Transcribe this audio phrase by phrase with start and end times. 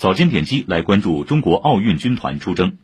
[0.00, 2.78] 早间点击来关注中国奥运军团出征。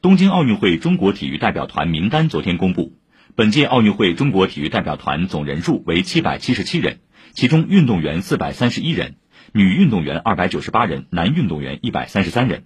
[0.00, 2.94] 东京奥运会中国体育代表团名单昨天公布，
[3.34, 7.00] 本届奥运会中国体育代表团总人数为七百七十七人，
[7.34, 9.16] 其中运动员四百三十一人，
[9.52, 12.64] 女运动员二百九十八人，男运动员一百三十三人，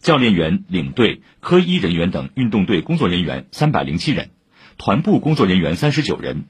[0.00, 4.32] 教练员、领队、科医人员等运动队工作人员三百零七人，
[4.76, 6.44] 团部工作人员三十九人。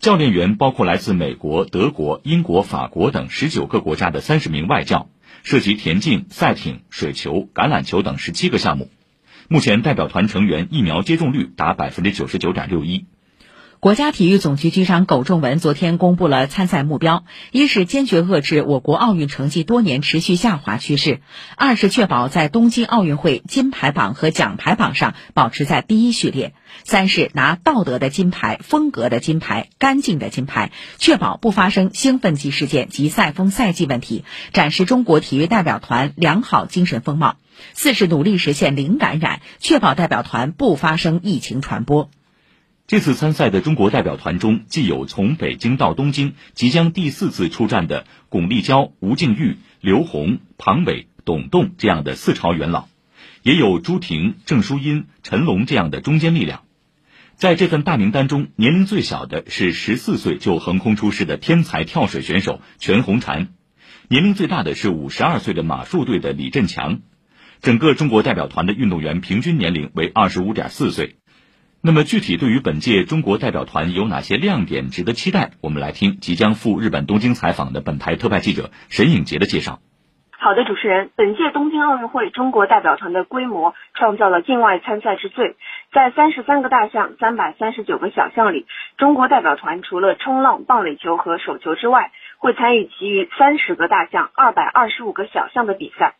[0.00, 5.08] 教练员包括来自美国、德国、英国、法国等十九个国家的三十名外教，
[5.44, 8.90] 涉及田径、赛艇、水球、橄榄球等十七个项目。
[9.46, 13.04] 目前代表团成员疫苗接种率达百分之九十九点六一。
[13.84, 21.18] 国家体育总局局长苟仲文昨天公布了参赛目标：一是坚决遏制我国奥运成绩多年持续下滑趋势；
[21.54, 26.52] 二是确保在东京奥运会金牌榜和奖牌榜上保持在第一序列；
[26.84, 34.24] 三是拿道德的金牌、风格的金牌、干净的金牌，确保不发生兴奋剂事件及赛风赛季问题，
[34.54, 37.34] 展示中国体育代表团良好精神风貌；
[37.74, 42.08] 四是努力实现零感染，确保代表团不发生疫情传播。
[42.86, 52.88] 这次参赛的中国代表团中，既有从北京到东京即将第四次出战的巩立姣、吴静钰、刘虹、庞伟、董栋这样的四朝元老，
[53.42, 56.64] 也有朱婷、郑淑英、陈龙这样的中坚力量。
[57.36, 63.48] 在这份大名单中，年龄最小的是十四岁就横空出世的天才跳水选手全红婵，
[64.08, 67.00] 年龄最大的是五十二岁的马术队的李振强。
[67.62, 71.16] 整个中国代表团的运动员平均年龄为二十五点四岁。
[71.86, 75.50] 那么，具体对于本届中国代表团有哪些亮点值得期待？
[75.60, 79.80] 我们来听即将赴日本东京采访的本台特派记者沈颖杰的介绍。
[80.30, 85.56] 好的，主持人，本届东京奥运会中国代表团的规模创造了境外参赛之最，
[85.92, 88.64] 在三十三个大项、三百三十九个小项里，
[88.96, 96.14] 中国代表团除了冲浪、棒垒球和手球之外，会参与其余三十个大项、二百二十五个小项的比赛，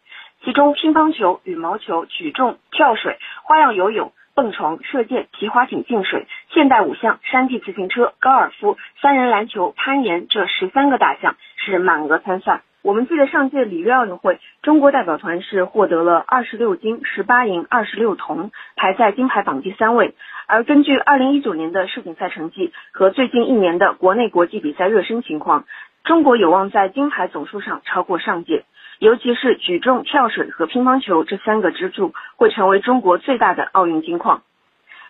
[0.45, 4.13] 其中乒乓球、羽毛球、举重、跳水、花样游泳。
[4.35, 12.63] 蹦床、射箭、皮划艇进水、现代五项、山地自行车、高尔夫、三人篮球、攀岩这十三个大项是满额参赛。
[12.83, 20.15] 我们记得上届里约奥运会，中国代表团是获得了二十六金、十八银、二十六铜，排在金牌榜第三位。
[20.47, 25.65] 而根据二零一九年的世锦赛成绩和最近一年的国内国际比赛热身情况，
[26.03, 28.65] 中国有望在金牌总数上超过上届。
[29.01, 34.43] 尤其是举重、跳水和乒乓球这三个支柱会成为中国最大的奥运金矿。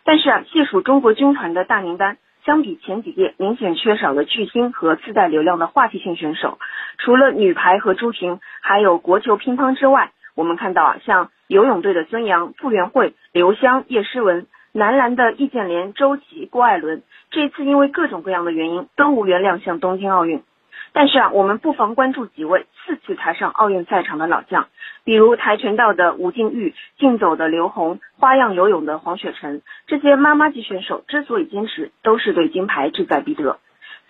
[0.04, 6.58] 但是啊，细数中国军团的大名单，相比前几届，明显缺少了巨星和自带流量的话题性选手。
[6.98, 20.42] 除了女排和朱婷，还有国球、乒乓之外，我们看到啊，像游泳队的孙杨、傅园慧、刘湘、叶诗文，男篮的易建联、周琦、郭艾伦，这次因为各种各样的原因，都无缘亮相东京奥运。
[20.94, 24.68] 但是啊，我们不妨关注几位四次踏上奥运赛场的老将，
[25.02, 33.58] 比如跆拳道的吴静钰、竞走的刘虹、花样游泳的黄雪辰，这些妈妈级选手之所以坚持，都是对金牌志在必得。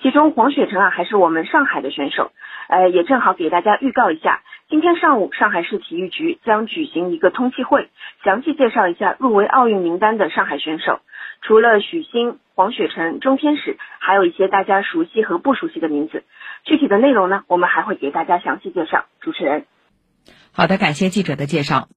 [0.02, 2.32] 其中黄雪辰啊，还是我们上海的选手，
[2.68, 7.90] 呃，也正好给大家预告一下，今天上午上海市体育局将举行一个通气会，
[8.24, 11.00] 详细介绍一下入围奥运名单的上海选手。
[11.42, 16.24] 除了许昕、黄雪辰、钟天使，还有一些大家熟悉和不熟悉的名字。
[16.64, 19.04] 具体的内容呢，我们还会给大家详细介绍。
[19.20, 19.66] 主持人，
[20.52, 21.88] 好的，感谢记者的介绍。